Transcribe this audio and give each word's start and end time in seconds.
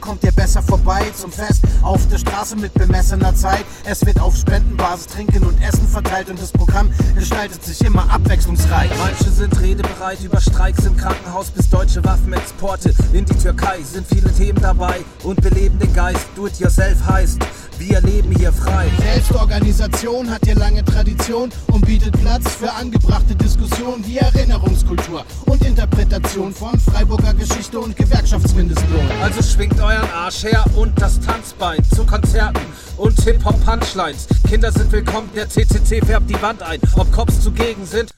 kommt 0.00 0.22
ihr 0.22 0.32
besser 0.32 0.62
vorbei 0.62 1.10
zum 1.14 1.32
Fest 1.32 1.62
auf 1.82 2.06
der 2.08 2.18
Straße 2.18 2.56
mit 2.56 2.72
bemessener 2.74 3.34
Zeit. 3.34 3.64
Es 3.84 4.06
wird 4.06 4.20
auf 4.20 4.36
Spendenbasis 4.36 5.06
Trinken 5.08 5.44
und 5.44 5.60
Essen 5.60 5.88
verteilt 5.88 6.30
und 6.30 6.40
das 6.40 6.52
Programm 6.52 6.90
gestaltet 7.16 7.64
sich 7.64 7.80
immer 7.84 8.08
abwechslungsreich. 8.10 8.90
Manche 8.98 9.30
sind 9.30 9.60
redebereit 9.60 10.22
über 10.22 10.40
Streiks 10.40 10.84
im 10.84 10.96
Krankenhaus 10.96 11.50
bis 11.50 11.68
deutsche 11.68 12.04
Waffenexporte 12.04 12.94
in 13.12 13.24
die 13.24 13.34
Türkei. 13.34 13.82
Sind 13.82 14.06
viele 14.06 14.32
Themen 14.32 14.60
dabei 14.60 15.04
und 15.24 15.40
beleben 15.42 15.78
den 15.78 15.92
Geist. 15.92 16.26
Do 16.36 16.46
it 16.46 16.58
yourself 16.60 17.04
heißt, 17.06 17.38
wir 17.78 18.00
leben 18.00 18.30
hier 18.36 18.52
frei. 18.52 18.88
Selbstorganisation 19.00 20.30
hat 20.30 20.42
hier 20.44 20.54
lange 20.54 20.84
Tradition 20.84 21.50
und 21.66 21.84
bietet 21.84 22.18
Platz 22.20 22.48
für 22.52 22.72
angebrachte 22.72 23.34
Diskussionen 23.34 24.06
wie 24.06 24.18
Erinnerungskultur 24.18 25.24
und 25.56 25.66
Interpretation 25.66 26.52
von 26.52 26.78
Freiburger 26.78 27.32
Geschichte 27.34 27.78
und 27.78 27.96
Gewerkschaftsmindestlohn. 27.96 29.08
Also 29.22 29.42
schwingt 29.42 29.80
euren 29.80 30.08
Arsch 30.14 30.44
her 30.44 30.64
und 30.76 31.00
das 31.00 31.20
Tanzbein 31.20 31.82
zu 31.94 32.04
Konzerten 32.04 32.60
und 32.96 33.18
Hip-Hop-Punchlines. 33.22 34.26
Kinder 34.48 34.70
sind 34.72 34.90
willkommen, 34.92 35.30
der 35.34 35.48
CCC 35.48 36.04
färbt 36.04 36.28
die 36.28 36.40
Wand 36.42 36.62
ein. 36.62 36.80
Ob 36.96 37.10
Cops 37.12 37.40
zugegen 37.40 37.86
sind, 37.86 38.10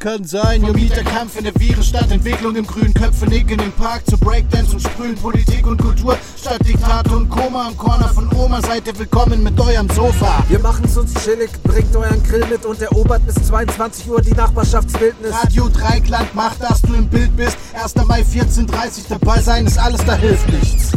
Kann 0.00 0.24
sein, 0.24 0.64
Yo, 0.64 0.72
der 0.72 1.04
Kampf 1.04 1.36
in 1.36 1.44
der 1.44 1.52
Virenstadt, 1.60 2.10
Entwicklung 2.10 2.56
im 2.56 2.66
grünen 2.66 2.94
Köpfe 2.94 3.26
nicken 3.26 3.60
im 3.60 3.70
Park 3.72 4.00
zu 4.08 4.16
Breakdance 4.16 4.72
und 4.72 4.80
Sprühen, 4.80 5.14
Politik 5.14 5.66
und 5.66 5.76
Kultur 5.76 6.16
statt 6.38 6.66
Diktat 6.66 7.06
und 7.12 7.28
Koma 7.28 7.66
am 7.66 7.76
Corner 7.76 8.08
von 8.08 8.26
Oma. 8.34 8.62
Seid 8.62 8.86
ihr 8.86 8.98
willkommen 8.98 9.42
mit 9.42 9.60
eurem 9.60 9.90
Sofa. 9.90 10.42
wir 10.48 10.58
machen's 10.60 10.96
uns 10.96 11.12
chillig. 11.22 11.50
Bringt 11.64 11.94
euren 11.94 12.22
Grill 12.22 12.46
mit 12.46 12.64
und 12.64 12.80
erobert 12.80 13.26
bis 13.26 13.34
22 13.46 14.08
Uhr 14.08 14.22
die 14.22 14.32
Nachbarschaftswildnis. 14.32 15.34
Radio 15.34 15.68
Dreikland 15.68 16.34
macht, 16.34 16.62
dass 16.62 16.80
du 16.80 16.94
im 16.94 17.06
Bild 17.06 17.36
bist. 17.36 17.58
1. 17.74 17.94
Mai 18.06 18.22
14.30 18.22 19.02
dabei 19.10 19.42
sein 19.42 19.66
ist 19.66 19.78
alles, 19.78 20.02
da 20.06 20.14
hilft 20.14 20.48
nichts. 20.48 20.92